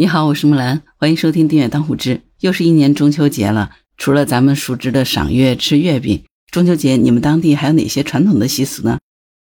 [0.00, 2.14] 你好，我是木兰，欢迎收听《订阅当户知》。
[2.38, 9.00] 又是一年中秋节了，除了咱们熟知的赏月、吃月饼，中秋节你们当地还有哪些传统的习俗呢？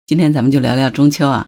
[0.07, 1.47] 今天咱们就聊聊中秋啊。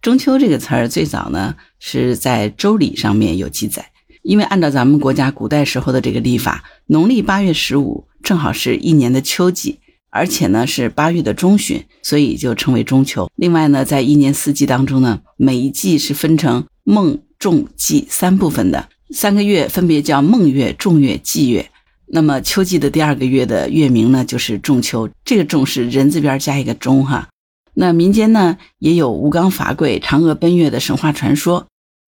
[0.00, 3.90] 中秋这个词儿最早呢是在《周礼》上面有记载，
[4.22, 13.30] 因为按照咱们国家古代时候的这个历法，农历八月十五正好是一年的秋季，而且呢是八月的中旬，所以就称为中秋。
[13.36, 17.20] 另外呢，在一年四季当中呢，每一季是分成孟。
[17.38, 21.70] 仲季三部分的三个月分别叫孟月、仲月、季月。
[22.06, 25.08] 那么秋季的第二个月的月名呢，就是仲秋。
[25.24, 27.28] 这个“仲”是人字边加一个“中”哈。
[27.74, 31.66] 那民间呢也有吴刚伐桂、嫦娥奔月的神话传说。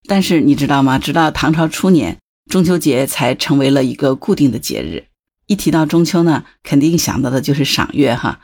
[0.09, 0.99] 但是你知道吗？
[0.99, 2.19] 直到唐朝初年，
[2.51, 5.05] 中秋节才成为了一个固定的节日。
[5.47, 8.41] 一提到中秋呢，肯定想到的就是赏月哈。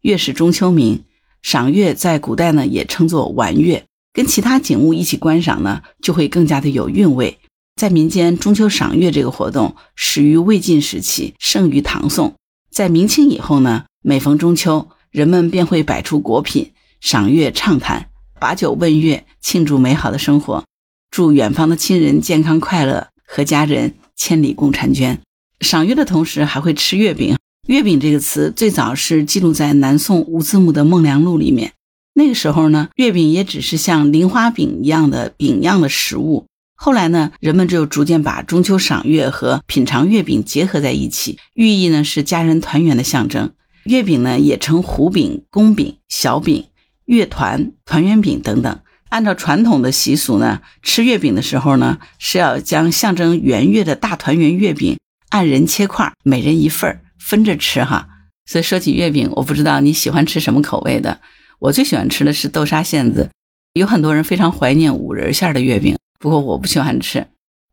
[0.00, 1.04] 月是中秋名，
[1.42, 3.84] 赏月在古代呢也称作玩月。
[4.16, 7.38] 跟其他景物一起观赏呢，就会更加的有韵味。
[7.78, 12.32] 在民间，中秋赏月这个活动始于魏晋时期，盛于唐宋。
[12.70, 18.08] 在明清以后呢，每逢中秋，人们便会摆出果品，赏月畅谈，
[18.40, 20.64] 把酒问月，庆祝美好的生活，
[21.10, 25.20] 祝远方的亲人健康快乐，和家人千里共婵娟。
[25.60, 27.36] 赏月的同时，还会吃月饼。
[27.68, 31.72] 月饼这个词最早是记录在南宋吴字墓的《孟良录》里面。
[32.18, 36.46] 那个时候呢，月饼也只是像菱花饼一样的饼样的食物。
[36.74, 43.52] 后来呢，人们就逐渐把中秋赏月和品尝月饼结合在一起，寓意呢是家人团圆的象征。
[43.84, 46.64] 月饼呢也称糊饼、宫饼、小饼、
[47.04, 48.80] 月团、团圆饼等等。
[49.10, 58.08] 按照传统的习俗呢，吃月饼的时候呢，是要将象征圆月的大团圆月饼按人切块，每人一份儿，分着吃哈。
[58.46, 61.20] 所以说起月饼，我不知道你喜欢吃什么口味的。
[61.58, 63.30] 我最喜欢吃的是豆沙馅子，
[63.72, 67.26] 有很多人非常怀念五仁馅的月饼，不过我不喜欢吃。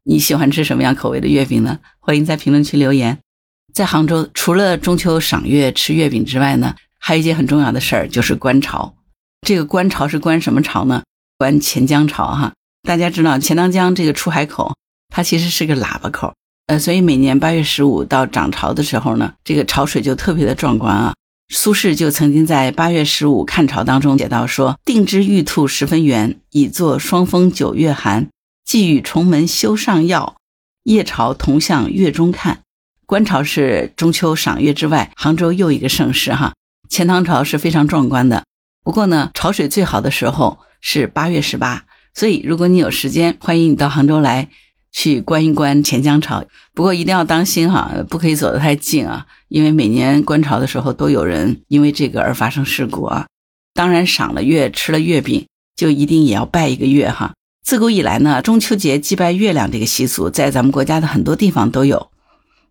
[0.04, 1.80] 你喜欢吃什么样口味的月饼呢？
[2.00, 3.20] 欢迎在评论区留言。
[3.74, 8.96] 在杭州，除了中秋赏月吃月饼之外呢，还有一件很重要的事儿，就是观潮。
[9.42, 11.04] 这个观潮是观什么潮呢？
[11.38, 12.54] 观钱江潮哈。
[12.84, 14.76] 大家知道钱塘江这个出海口，
[15.10, 16.34] 它其实是个喇叭口，
[16.68, 21.14] 呃，所以每年八月十五到涨潮的时候呢，这个潮水就特别的壮观啊。
[21.50, 28.30] 苏轼就曾经在八月十五看潮当中写到说：“定知玉兔十分圆，已作双峰九月寒。
[28.66, 30.38] 寄与重门修上药，
[30.84, 32.62] 夜潮同向月中看。”
[33.06, 36.54] 观潮是中秋赏月之外，杭州又一个盛事哈。
[36.90, 38.44] 钱塘潮是非常壮观的，
[38.84, 44.50] 不过呢，潮水最好的时候是八月十八，所以如果你有时间，欢迎你到杭州来。
[44.96, 53.28] 去观一观钱江潮，不过一定要当心哈，不可以走得太近啊，因为每年观潮的时候都有人因为这个而发生事故啊。
[53.76, 57.36] 当然，赏了月吃了月饼，就一定也要拜一个月哈。
[57.64, 62.10] 自古以来呢，中秋节祭拜月亮这个习俗，在咱们国家的很多地方都有。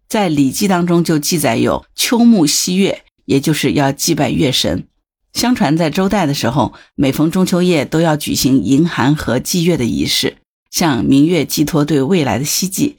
[0.08, 4.88] 在《礼记》当中就记载有秋暮夕月，也就是要祭拜月神。
[5.32, 10.38] 相传在周代的时候，每逢中秋夜都要举行迎寒和祭月的仪式。
[10.68, 12.96] 向明月寄托对未来的希冀，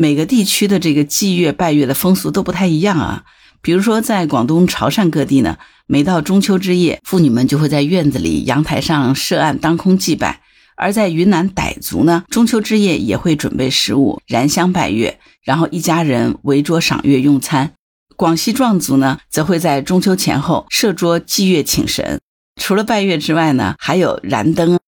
[0.00, 3.24] 每个地区的这个祭月拜月的风俗都不太一样啊。
[3.60, 10.36] 比如说，在广东潮汕各地呢，每到中秋之夜，妇女们就会在院子里、阳台上设案当空祭拜；
[10.76, 17.72] 而在云南傣族呢，中秋之夜也会准备食物、燃香拜月，然后一家人围桌赏月用餐。
[18.14, 22.20] 广西壮族呢，则会在中秋前后设桌祭月请神。
[22.60, 24.78] 除了拜月之外呢，还有燃灯。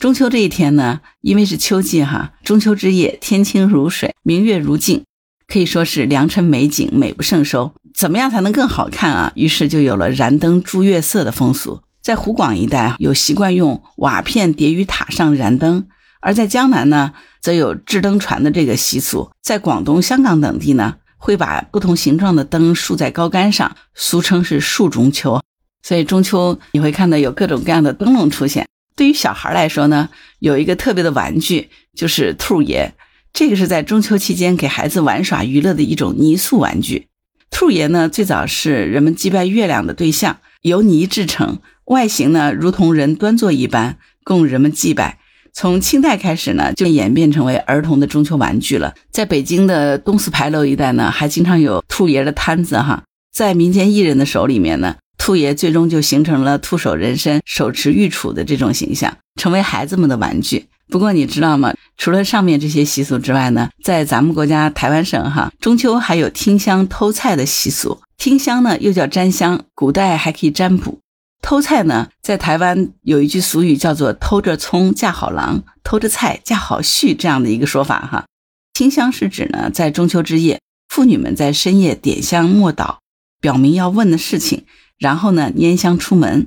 [0.00, 5.04] 中秋这一天呢，因为是秋季哈，中秋之夜天清如水，明月如镜，
[5.46, 7.74] 可以说是良辰美景，美不胜收。
[7.94, 9.30] 怎么样才能更好看啊？
[9.34, 11.82] 于是就有了燃灯助月色的风俗。
[12.00, 15.86] 在湖广一带有习惯用瓦片叠于塔上燃灯，
[16.22, 17.12] 而在江南呢，
[17.42, 19.30] 则有制灯船的这个习俗。
[19.42, 25.42] 在广东、香港等地呢，会把不同形状的灯竖在高杆上，俗称是竖中秋。
[25.82, 28.66] 所以中秋你会看到有各种各样的灯笼出现。
[29.00, 32.92] 对于小孩来说呢，有一个特别的玩具，就是兔爷。
[33.32, 37.06] 这个是在中秋期间给孩子玩耍娱乐的一种泥塑玩具。
[37.50, 45.18] 兔爷呢，最早是人们祭拜月亮的对象，由泥制成，外形呢如同人端坐一般，供人们祭拜。
[45.54, 48.94] 从清代开始呢，就演变成为儿童的中秋玩具了。
[49.10, 53.04] 在北京的东四牌楼一带呢，还经常有兔爷的摊子哈。
[53.34, 54.96] 在民间艺人的手里面呢。
[55.30, 60.66] 兔爷最终就形成了兔手人身、手持玉杵的这种形象，成为孩子们的玩具。
[60.88, 61.72] 不过你知道吗？
[61.96, 68.00] 除了上面这些习俗之外呢，在咱们国家台湾省哈，中秋还有听香偷菜的习俗。
[68.18, 70.98] 听香呢又叫占香，古代还可以占卜。
[71.40, 78.24] 偷菜呢，在台湾有一句俗语叫做“偷着葱嫁好郎，偷着菜嫁好婿”这样的一个说法哈。
[78.72, 82.96] 听香是指呢，在中秋之夜，妇女们在深夜点香默祷，
[83.40, 84.64] 表明要问的事情，
[85.00, 86.46] 然后呢拈香出门，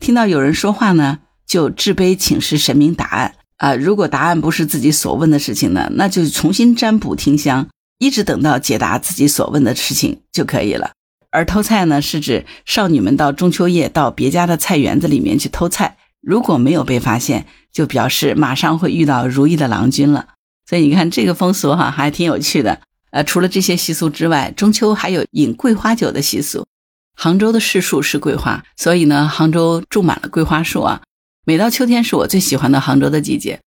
[0.00, 3.74] 听到有人说话呢，就置杯请示神明答案啊。
[3.74, 7.68] 如果答案不是自己所问的事情呢，那就重新占卜听香，
[7.98, 10.90] 一直等到解答自己所问的事情就可以了。
[11.30, 20.28] 而偷菜呢，是指少女们到中秋夜到别家的菜园子里面去偷菜，如果没有被发现，就表示马上会遇到如意的郎君了。
[20.68, 22.80] 所以你看这个风俗哈，还挺有趣的。
[23.10, 26.66] 呃，除了这些习俗之外，中秋还有饮桂花酒的习俗。
[27.14, 31.02] 杭州的市树是桂花，所以呢，杭州种满了桂花树啊。
[31.46, 33.60] 每到秋天是我最喜欢的杭州的季节，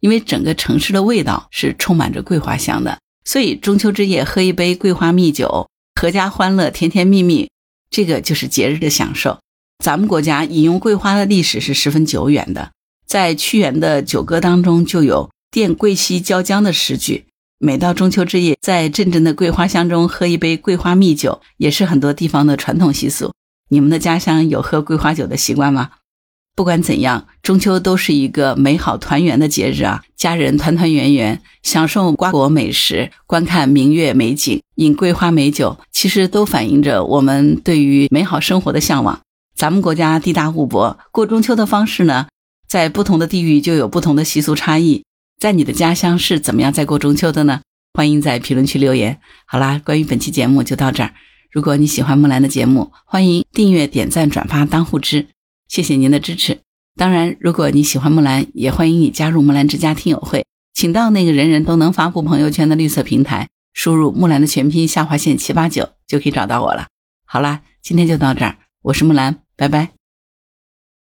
[0.00, 2.98] 因为整个城市的味道是充满着桂花香的。
[3.24, 5.68] 所以中秋之夜喝一杯桂花蜜酒。
[5.94, 7.50] 阖家欢乐，甜甜蜜蜜，
[7.90, 9.38] 这个就是节日的享受。
[9.84, 12.72] 咱们国家饮用桂花的历史是十分久远的，
[13.06, 17.26] 在屈原的《九歌》当中就有“奠桂溪椒江”的诗句。
[17.64, 23.32] 每到中秋之夜，在阵阵的桂花香中喝一杯桂花蜜酒，也是很多地方的传统习俗。
[23.68, 25.90] 你们的家乡有喝桂花酒的习惯吗？
[26.56, 30.02] 不管怎样，中秋都是一个美好团圆的节日啊！
[30.16, 39.20] 家人团团圆圆，享受瓜果美食，观看明月美景，饮桂花美酒，其实都反映着我们对于美好生活的向往。
[39.54, 42.26] 咱们国家地大物博，过中秋的方式呢，
[42.68, 45.04] 在不同的地域就有不同的习俗差异。
[45.42, 47.62] 在你的家乡是怎么样在过中秋的呢？
[47.94, 49.18] 欢迎在评论区留言。
[49.44, 51.14] 好啦，关于本期节目就到这儿。
[51.50, 55.26] 如果你喜欢木兰的节目，欢迎订阅、点赞、转发、当护知。
[55.66, 56.60] 谢谢您的支持。
[56.94, 60.46] 当然，如果你喜欢木兰，也欢迎你加入木兰之家听友会。
[60.74, 66.86] 请到那个人人都能发布朋友圈的绿色平台，输入木兰的全拼下划线七八九，就可以找到我了。
[67.26, 70.01] 好啦，今天就到这儿，我是木兰，拜拜。